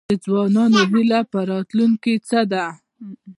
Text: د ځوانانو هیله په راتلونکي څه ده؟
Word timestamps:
د 0.09 0.11
ځوانانو 0.25 0.81
هیله 0.93 1.19
په 1.31 1.39
راتلونکي 1.51 2.13
څه 2.27 2.39
ده؟ 2.51 2.65